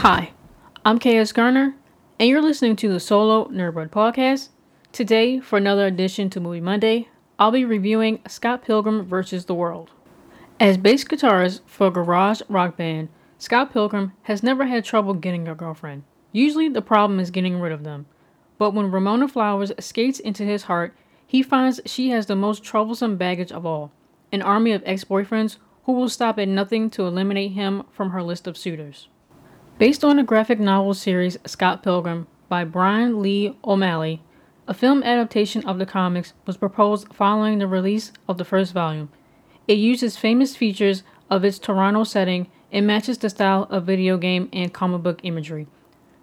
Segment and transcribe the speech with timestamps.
[0.00, 0.32] Hi,
[0.82, 1.74] I'm KS Garner,
[2.18, 4.48] and you're listening to the Solo Nerdbird podcast.
[4.92, 9.44] Today, for another edition to Movie Monday, I'll be reviewing Scott Pilgrim vs.
[9.44, 9.90] the World.
[10.58, 15.46] As bass guitarist for a garage rock band, Scott Pilgrim has never had trouble getting
[15.46, 16.04] a girlfriend.
[16.32, 18.06] Usually, the problem is getting rid of them.
[18.56, 23.18] But when Ramona Flowers skates into his heart, he finds she has the most troublesome
[23.18, 23.92] baggage of all
[24.32, 28.22] an army of ex boyfriends who will stop at nothing to eliminate him from her
[28.22, 29.08] list of suitors.
[29.80, 34.20] Based on the graphic novel series Scott Pilgrim by Bryan Lee O'Malley,
[34.68, 39.08] a film adaptation of the comics was proposed following the release of the first volume.
[39.66, 44.50] It uses famous features of its Toronto setting and matches the style of video game
[44.52, 45.66] and comic book imagery.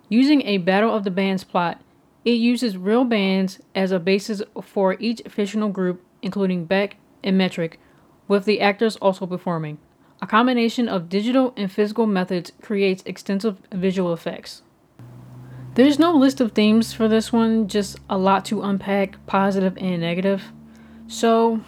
[0.08, 1.81] Using a Battle of the Bands plot,
[2.23, 7.80] it uses real bands as a basis for each fictional group, including Beck and Metric,
[8.27, 9.80] with the actors also performing.
[10.21, 14.63] A combination of digital and physical methods creates extensive visual effects.
[15.75, 20.01] There's no list of themes for this one, just a lot to unpack, positive and
[20.01, 20.45] negative.
[21.07, 21.61] So,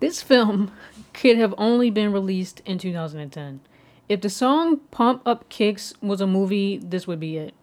[0.00, 0.70] this film
[1.14, 3.60] could have only been released in 2010.
[4.10, 7.54] If the song Pump Up Kicks was a movie, this would be it.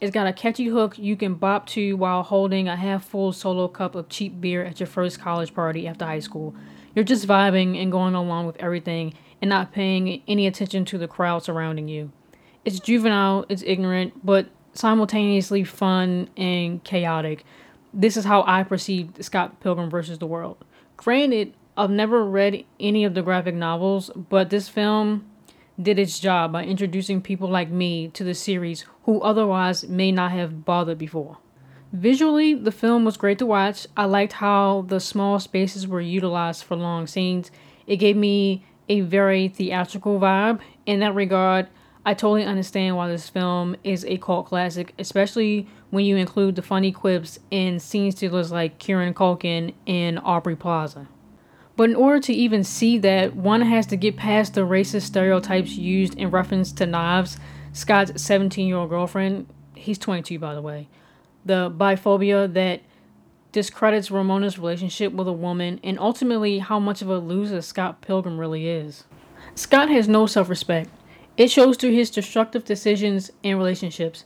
[0.00, 3.66] It's got a catchy hook you can bop to while holding a half full solo
[3.66, 6.54] cup of cheap beer at your first college party after high school.
[6.94, 11.08] You're just vibing and going along with everything and not paying any attention to the
[11.08, 12.12] crowd surrounding you.
[12.64, 17.44] It's juvenile, it's ignorant, but simultaneously fun and chaotic.
[17.92, 20.18] This is how I perceived Scott Pilgrim vs.
[20.18, 20.64] the World.
[20.96, 25.28] Granted, I've never read any of the graphic novels, but this film
[25.80, 30.32] did its job by introducing people like me to the series who otherwise may not
[30.32, 31.38] have bothered before.
[31.92, 33.86] Visually, the film was great to watch.
[33.96, 37.50] I liked how the small spaces were utilized for long scenes.
[37.86, 40.60] It gave me a very theatrical vibe.
[40.84, 41.68] In that regard,
[42.04, 46.62] I totally understand why this film is a cult classic, especially when you include the
[46.62, 51.08] funny quips and scene stealers like Kieran Culkin and Aubrey Plaza.
[51.78, 55.76] But in order to even see that, one has to get past the racist stereotypes
[55.76, 57.38] used in reference to Knives,
[57.72, 59.46] Scott's 17 year old girlfriend.
[59.76, 60.88] He's 22, by the way.
[61.44, 62.80] The biphobia that
[63.52, 68.40] discredits Ramona's relationship with a woman, and ultimately how much of a loser Scott Pilgrim
[68.40, 69.04] really is.
[69.54, 70.90] Scott has no self respect.
[71.36, 74.24] It shows through his destructive decisions and relationships.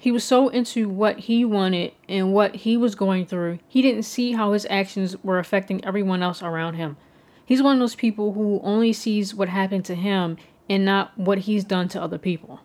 [0.00, 4.04] He was so into what he wanted and what he was going through, he didn't
[4.04, 6.96] see how his actions were affecting everyone else around him.
[7.44, 10.38] He's one of those people who only sees what happened to him
[10.70, 12.60] and not what he's done to other people.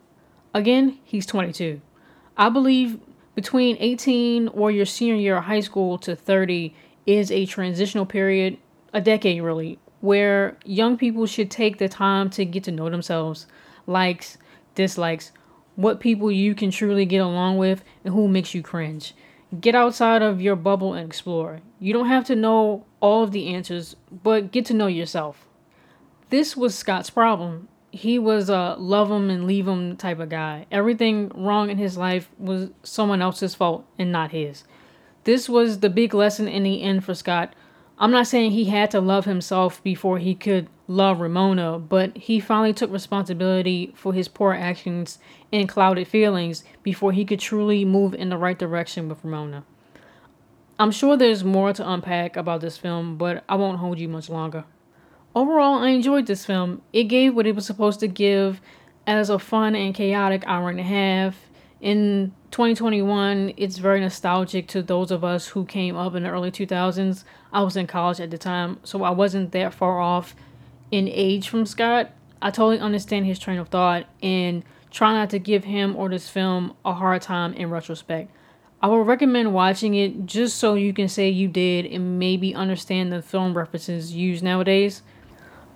[0.54, 1.82] Again, he's 22.
[2.38, 3.00] I believe
[3.36, 6.74] between 18 or your senior year of high school to 30
[7.06, 8.58] is a transitional period,
[8.94, 13.46] a decade really, where young people should take the time to get to know themselves,
[13.88, 14.38] likes,
[14.74, 15.34] dislikes,
[15.76, 19.14] what people you can truly get along with, and who makes you cringe.
[19.60, 21.60] Get outside of your bubble and explore.
[21.80, 25.48] You don't have to know all of the answers, but get to know yourself.
[26.30, 27.68] This was Scott's problem.
[27.92, 30.66] He was a love him and leave him type of guy.
[30.72, 34.64] Everything wrong in his life was someone else's fault and not his.
[35.24, 37.54] This was the big lesson in the end for Scott.
[37.98, 42.42] I'm not saying he had to love himself before he could love Ramona, but he
[42.42, 45.18] finally took responsibility for his poor actions
[45.54, 49.64] and clouded feelings before he could truly move in the right direction with Ramona.
[50.78, 54.30] I'm sure there's more to unpack about this film, but I won't hold you much
[54.30, 54.66] longer.
[55.34, 56.82] Overall, I enjoyed this film.
[56.92, 58.60] It gave what it was supposed to give
[59.08, 61.45] as a fun and chaotic hour and a half.
[61.82, 66.52] In 2021, it's very nostalgic to those of us who came up in the early
[66.52, 67.24] 2000s.
[67.52, 70.36] I was in college at the time, so I wasn't that far off
[70.92, 72.12] in age from Scott,
[72.42, 76.30] I totally understand his train of thought and try not to give him or this
[76.30, 78.32] film a hard time in retrospect.
[78.82, 83.12] I would recommend watching it just so you can say you did and maybe understand
[83.12, 85.02] the film references used nowadays.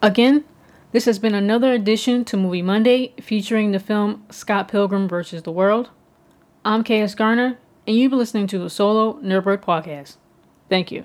[0.01, 0.45] Again,
[0.91, 5.43] this has been another edition to Movie Monday featuring the film Scott Pilgrim vs.
[5.43, 5.89] the World.
[6.65, 10.17] I'm KS Garner, and you've been listening to the Solo Nerdbird Podcast.
[10.69, 11.03] Thank you.